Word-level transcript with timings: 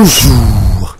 Bonjour. 0.00 0.96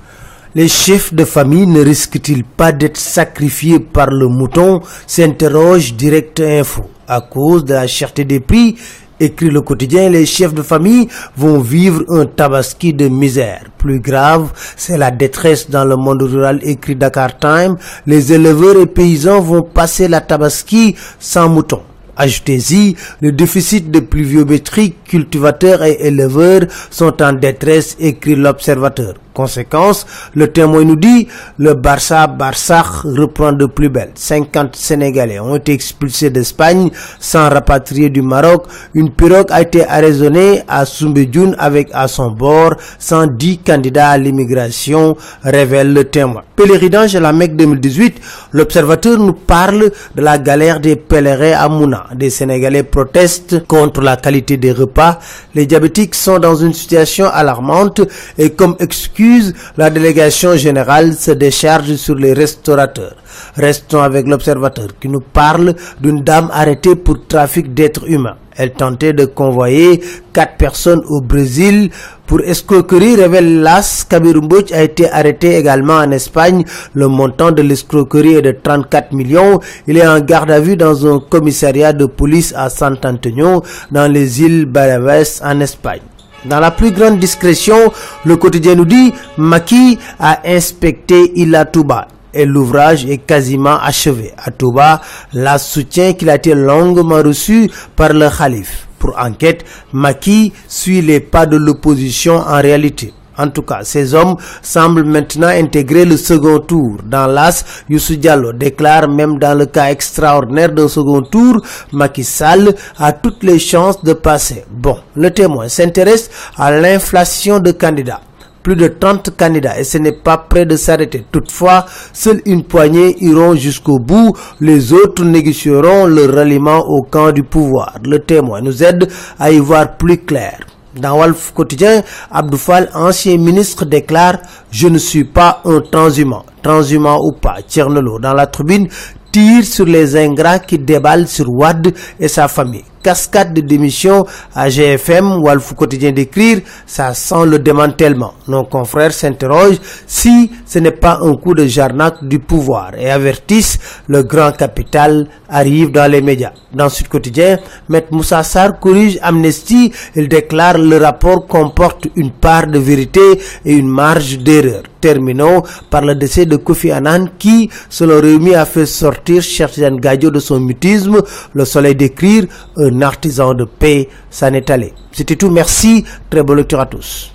Les 0.57 0.67
chefs 0.67 1.15
de 1.15 1.25
famille 1.25 1.69
ne 1.69 1.85
risquent-ils 1.85 2.43
pas 2.43 2.73
d'être 2.73 2.97
sacrifiés 2.97 3.79
par 3.79 4.11
le 4.11 4.27
mouton 4.27 4.81
s'interroge 5.07 5.95
Direct 5.95 6.41
Info. 6.41 6.83
À 7.07 7.21
cause 7.21 7.65
de 7.65 7.75
la 7.75 7.87
cherté 7.87 8.25
des 8.25 8.41
prix, 8.41 8.75
écrit 9.21 9.51
le 9.51 9.61
quotidien, 9.61 10.09
les 10.09 10.27
chefs 10.27 10.53
de 10.53 10.63
famille 10.63 11.07
vont 11.37 11.61
vivre 11.61 12.03
un 12.09 12.27
tabaski 12.27 12.93
de 12.93 13.07
misère. 13.07 13.67
Plus 13.79 14.01
grave, 14.01 14.51
c'est 14.77 14.99
la 14.99 15.13
détresse 15.13 15.71
dans 15.71 15.85
le 15.85 15.95
monde 15.95 16.23
rural, 16.23 16.59
écrit 16.65 16.97
Dakar 16.97 17.39
Time. 17.39 17.77
Les 18.05 18.33
éleveurs 18.33 18.81
et 18.81 18.87
paysans 18.87 19.41
vont 19.41 19.63
passer 19.63 20.09
la 20.09 20.21
tabaski 20.21 20.97
sans 21.21 21.49
mouton. 21.49 21.83
Ajoutez-y, 22.19 22.97
le 23.21 23.31
déficit 23.31 23.93
de 23.93 24.01
pluviométrie, 24.01 24.95
cultivateurs 25.07 25.85
et 25.85 25.99
éleveurs 26.01 26.67
sont 26.91 27.23
en 27.23 27.33
détresse, 27.33 27.97
écrit 28.01 28.35
l'observateur. 28.35 29.15
Conséquence, 29.39 30.05
le 30.35 30.49
témoin 30.49 30.83
nous 30.85 30.97
dit, 30.97 31.29
le 31.59 31.75
Barça 31.75 32.27
Barça 32.27 32.83
reprend 33.05 33.53
de 33.53 33.67
plus 33.67 33.89
belle. 33.89 34.11
50 34.17 34.75
Sénégalais 34.75 35.39
ont 35.39 35.55
été 35.55 35.73
expulsés 35.75 36.31
d'Espagne 36.31 36.91
sans 37.21 37.49
rapatrier 37.49 38.11
du 38.11 38.21
Maroc. 38.21 38.65
Une 38.95 39.13
pirogue 39.13 39.47
a 39.51 39.63
été 39.63 39.87
arraisonnée 39.87 40.63
à 40.67 40.85
Soumbédioune 40.85 41.55
avec 41.61 41.89
à 41.93 42.09
son 42.09 42.33
bord 42.33 42.75
110 42.99 43.59
candidats 43.59 44.09
à 44.11 44.19
l'immigration, 44.19 45.17
révèle 45.45 45.93
le 45.93 46.03
témoin. 46.03 46.43
Pèlerinage 46.57 47.15
à 47.15 47.21
la 47.21 47.33
Mecque 47.33 47.55
2018, 47.55 48.17
l'observateur 48.51 49.21
nous 49.21 49.35
parle 49.35 49.93
de 50.17 50.21
la 50.21 50.39
galère 50.39 50.81
des 50.81 50.97
pèlerins 50.97 51.57
à 51.57 51.69
Mouna. 51.69 52.07
Des 52.17 52.31
Sénégalais 52.31 52.83
protestent 52.83 53.65
contre 53.69 54.01
la 54.01 54.17
qualité 54.17 54.57
des 54.57 54.73
repas. 54.73 55.21
Les 55.55 55.67
diabétiques 55.67 56.17
sont 56.17 56.41
dans 56.41 56.57
une 56.57 56.75
situation 56.75 57.27
alarmante 57.33 58.01
et 58.37 58.51
comme 58.51 58.75
excuse 58.81 59.28
la 59.77 59.91
délégation 59.91 60.57
générale 60.57 61.15
se 61.15 61.31
décharge 61.33 61.95
sur 61.97 62.15
les 62.15 62.33
restaurateurs. 62.33 63.17
Restons 63.57 64.03
avec 64.03 64.27
l'observateur 64.27 64.89
qui 65.01 65.09
nous 65.09 65.21
parle 65.21 65.75
d'une 66.01 66.23
dame 66.23 66.51
arrêtée 66.53 66.97
pour 66.97 67.27
trafic 67.27 67.75
d'êtres 67.75 68.09
humains. 68.09 68.37
Elle 68.57 68.73
tentait 68.73 69.13
de 69.13 69.25
convoyer 69.25 70.01
quatre 70.33 70.57
personnes 70.57 71.03
au 71.09 71.21
Brésil 71.21 71.91
pour 72.27 72.41
escroquerie, 72.41 73.15
révèle 73.15 73.61
l'AS. 73.63 74.05
Kabirumbouch 74.05 74.73
a 74.73 74.83
été 74.83 75.09
arrêté 75.11 75.57
également 75.57 75.95
en 75.95 76.11
Espagne. 76.11 76.65
Le 76.93 77.07
montant 77.07 77.53
de 77.53 77.63
l'escroquerie 77.63 78.35
est 78.35 78.43
de 78.43 78.53
34 78.53 79.13
millions. 79.13 79.61
Il 79.87 79.97
est 79.97 80.07
en 80.07 80.21
garde 80.21 80.51
à 80.51 80.61
vue 80.61 80.77
dans 80.77 81.07
un 81.07 81.21
commissariat 81.21 81.93
de 81.93 82.07
police 82.07 82.53
à 82.57 82.69
San 82.69 82.97
Antonio, 83.05 83.63
dans 83.93 84.11
les 84.13 84.43
îles 84.43 84.67
Baleares 84.67 85.41
en 85.43 85.61
Espagne. 85.61 86.03
Dans 86.45 86.61
la 86.61 86.71
plus 86.71 86.93
grande 86.93 87.19
discrétion, 87.19 87.93
le 88.25 88.37
quotidien 88.37 88.77
nous 88.77 88.85
dit 88.85 89.13
Maki 89.37 89.99
a 90.21 90.41
inspecté 90.45 91.33
Touba 91.73 92.07
et 92.33 92.45
l'ouvrage 92.45 93.05
est 93.07 93.19
quasiment 93.19 93.77
achevé. 93.81 94.33
À 94.39 94.53
Touba, 94.53 95.01
la 95.33 95.59
soutient 95.59 96.13
qu'il 96.13 96.31
a 96.31 96.37
été 96.37 96.55
longuement 96.55 97.23
reçu 97.23 97.69
par 97.97 98.13
le 98.13 98.29
calife. 98.31 98.87
Pour 99.01 99.19
enquête, 99.19 99.65
Maki 99.93 100.53
suit 100.69 101.03
les 101.03 101.21
pas 101.21 101.47
de 101.47 101.57
l'opposition 101.57 102.37
en 102.37 102.61
réalité. 102.61 103.13
En 103.39 103.49
tout 103.51 103.63
cas, 103.63 103.81
ces 103.85 104.15
hommes 104.15 104.37
semblent 104.63 105.05
maintenant 105.05 105.49
intégrer 105.49 106.05
le 106.05 106.17
second 106.17 106.59
tour. 106.59 106.99
Dans 107.05 107.27
l'AS, 107.27 107.65
Youssou 107.89 108.17
Diallo 108.17 108.53
déclare 108.53 109.09
même 109.09 109.39
dans 109.39 109.57
le 109.57 109.67
cas 109.67 109.91
extraordinaire 109.91 110.73
d'un 110.73 110.89
second 110.89 111.23
tour, 111.23 111.63
Macky 111.93 112.25
Sall 112.25 112.75
a 112.99 113.13
toutes 113.13 113.45
les 113.45 113.59
chances 113.59 114.03
de 114.03 114.13
passer. 114.13 114.65
Bon, 114.71 114.99
le 115.17 115.31
témoin 115.31 115.69
s'intéresse 115.69 116.31
à 116.57 116.71
l'inflation 116.73 117.61
de 117.61 117.71
candidats 117.73 118.21
plus 118.63 118.77
de 118.77 118.89
30 118.89 119.35
candidats 119.35 119.79
et 119.79 119.85
ce 119.85 119.97
n'est 119.97 120.13
pas 120.13 120.37
prêt 120.37 120.67
de 120.67 120.77
s'arrêter. 120.77 121.25
Toutefois, 121.33 121.87
seule 122.13 122.43
une 122.45 122.65
poignée 122.65 123.17
iront 123.21 123.55
jusqu'au 123.55 123.99
bout, 123.99 124.37
les 124.61 124.93
autres 124.93 125.25
négocieront 125.25 126.05
le 126.07 126.27
ralliement 126.27 126.81
au 126.87 127.03
camp 127.03 127.33
du 127.33 127.45
pouvoir. 127.45 127.95
Le 128.05 128.19
témoin 128.19 128.61
nous 128.61 128.83
aide 128.83 129.09
à 129.39 129.51
y 129.51 129.59
voir 129.59 129.97
plus 129.97 130.19
clair. 130.19 130.59
Dans 131.01 131.17
Wolf 131.17 131.53
Quotidien, 131.55 132.03
Abdoufal, 132.31 132.91
ancien 132.95 133.37
ministre, 133.39 133.85
déclare 133.85 134.39
«Je 134.71 134.89
ne 134.89 134.99
suis 134.99 135.25
pas 135.25 135.61
un 135.65 135.81
transhumant». 135.81 136.45
Transhumant 136.63 137.19
ou 137.23 137.33
pas, 137.33 137.59
Tchernelo, 137.67 138.19
dans 138.19 138.35
la 138.35 138.47
tribune, 138.47 138.89
tire 139.31 139.65
sur 139.65 139.87
les 139.87 140.17
ingrats 140.17 140.59
qui 140.59 140.79
déballent 140.79 141.29
sur 141.29 141.49
Wad 141.49 141.95
et 142.19 142.29
sa 142.29 142.49
famille 142.49 142.85
cascade 143.03 143.55
de 143.55 143.61
démission 143.61 144.27
à 144.55 144.69
GFM, 144.69 145.43
Walfou 145.43 145.75
quotidien 145.75 146.13
d'écrire, 146.13 146.61
ça 146.87 147.15
sent 147.15 147.47
le 147.47 147.59
démantèlement. 147.59 148.35
Nos 148.47 148.65
confrères 148.65 149.13
s'interrogent 149.13 149.81
si 150.07 150.51
ce 150.67 150.79
n'est 150.79 150.91
pas 150.91 151.19
un 151.23 151.35
coup 151.37 151.55
de 151.55 151.67
jarnac 151.67 152.23
du 152.23 152.39
pouvoir 152.39 152.93
et 152.99 153.11
avertissent 153.11 153.79
le 154.07 154.23
grand 154.23 154.53
capital 154.53 155.27
arrive 155.49 155.91
dans 155.93 156.11
les 156.11 156.21
médias. 156.21 156.53
Dans 156.73 156.89
Sud 156.89 157.09
Quotidien, 157.09 157.59
M. 157.91 158.03
Moussa 158.11 158.43
Sarr 158.43 158.79
corrige 158.79 159.19
Amnesty, 159.23 159.91
il 160.15 160.29
déclare 160.29 160.77
le 160.79 160.99
rapport 160.99 161.47
comporte 161.47 162.09
une 162.17 162.31
part 162.31 162.67
de 162.67 162.79
vérité 162.79 163.41
et 163.65 163.73
une 163.75 163.89
marge 163.89 164.39
d'erreur. 164.39 164.83
Terminons 165.01 165.63
par 165.91 166.05
le 166.05 166.15
décès 166.17 166.45
de 166.45 166.57
Kofi 166.57 166.91
Annan 166.91 167.29
qui, 167.39 167.71
selon 167.89 168.21
Réumi, 168.21 168.55
a 168.55 168.65
fait 168.65 168.85
sortir 168.85 169.43
Chertian 169.43 169.95
Gadio 169.95 170.31
de 170.31 170.41
son 170.41 170.59
mutisme. 170.59 171.23
Le 171.55 171.65
soleil 171.65 171.95
d'écrire, 171.95 172.47
un 172.77 172.98
artisan 173.03 173.55
de 173.55 173.65
paix 173.65 174.09
s'en 174.31 174.53
est 174.53 174.71
allé. 174.71 174.93
C'était 175.13 175.37
tout, 175.37 175.51
merci, 175.51 176.05
très 176.31 176.43
bonne 176.43 176.59
lecture 176.59 176.81
à 176.81 176.87
tous. 176.87 177.33